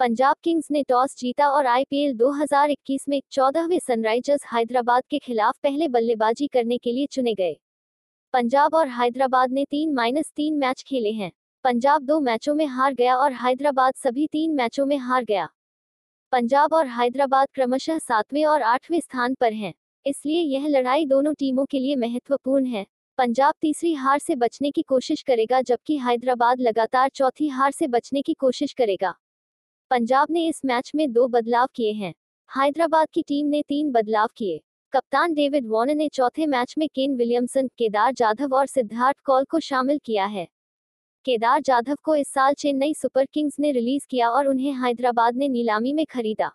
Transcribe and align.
Punjab 0.00 0.36
Kings 0.42 0.70
ने 0.70 0.82
toss 0.82 1.16
जीता 1.18 1.48
और 1.48 1.66
आईपीएल 1.66 2.12
2021 2.16 3.02
में 3.08 3.20
चौदहवें 3.30 3.78
सनराइजर्स 3.78 4.44
हैदराबाद 4.52 5.02
के 5.10 5.18
खिलाफ 5.18 5.58
पहले 5.62 5.88
बल्लेबाजी 5.88 6.46
करने 6.46 6.78
के 6.78 6.92
लिए 6.92 7.06
चुने 7.06 7.34
गए। 7.34 7.56
पंजाब 8.34 8.74
और 8.74 8.88
हैदराबाद 8.88 9.52
ने 9.52 9.64
तीन 9.64 9.92
माइनस 9.94 10.32
तीन 10.36 10.56
मैच 10.58 10.82
खेले 10.88 11.12
हैं। 11.12 11.30
पंजाब 11.64 12.04
दो 12.04 12.18
मैचों 12.20 12.54
में 12.54 12.64
हार 12.68 12.94
गया 12.94 13.16
और 13.16 13.32
हैदराबाद 13.34 13.94
सभी 13.94 14.26
तीन 14.26 14.54
मैचों 14.54 14.86
में 14.86 14.96
हार 14.98 15.24
गया। 15.24 15.48
पंजाब 16.32 16.72
और 16.72 16.86
हैदराबाद 16.88 17.48
क्रमशः 17.54 17.98
सातवें 17.98 18.44
और 18.44 18.62
आठवें 18.64 19.00
स्थान 19.00 19.34
पर 19.34 19.52
हैं, 19.52 19.74
इसलिए 20.06 20.40
यह 20.40 20.68
लड़ाई 20.68 21.06
दोनों 21.06 21.34
टीमों 21.34 21.66
के 21.66 21.78
लिए 21.78 21.96
महत्वपूर्ण 21.98 22.66
है। 22.66 22.86
पंजाब 23.18 23.54
तीसरी 23.60 23.94
हार 23.94 24.18
से 24.18 24.36
बचने 24.36 24.70
की 24.70 24.82
कोशिश 24.82 25.22
करेगा 25.22 25.62
जबकि 25.62 25.98
हैदराबाद 25.98 26.60
लगातार 26.60 27.08
चौथी 27.08 27.48
हार 27.48 27.70
से 27.70 27.86
बचने 27.88 28.22
की 28.22 28.34
कोशिश 28.34 28.72
करेगा। 28.72 29.18
पंजाब 29.90 30.26
ने 30.30 30.46
इस 30.46 30.64
मैच 30.64 30.92
में 30.94 31.12
दो 31.12 31.28
बदलाव 31.28 31.68
किए 31.74 31.92
हैं। 31.92 32.14
हैदराबाद 32.50 33.08
की 33.12 33.22
टीम 33.22 33.46
ने 33.46 33.62
तीन 33.62 33.90
बदलाव 33.92 34.28
किए। 34.36 34.60
कप्तान 34.92 35.34
डेविड 35.34 35.66
वॉर्नर 35.68 35.94
ने 35.94 36.08
चौथे 36.08 36.46
मैच 36.46 36.74
में 36.78 36.88
केन 36.88 37.16
विलियमसन, 37.16 37.68
केदार 37.68 38.12
जाधव 38.12 38.54
और 38.54 38.66
सिद्धार्थ 38.66 39.16
कौल 39.24 39.44
को 39.44 39.60
शामिल 39.60 39.98
किया 40.04 40.26
है। 40.26 40.46
केदार 41.24 41.60
जाधव 41.60 41.96
को 42.02 42.16
इस 42.16 42.28
साल 42.28 42.54
चेन्नई 42.54 42.94
सुपर 42.94 43.24
किंग्स 43.24 43.58
ने 43.60 43.72
रिलीज़ 43.72 44.06
किया 44.10 44.30
और 44.30 44.46
उन्हें 44.46 44.72
हैदराबाद 44.72 45.36
ने 45.36 45.48
नीलामी 45.48 45.92
में 45.92 46.06
खरीदा। 46.06 46.52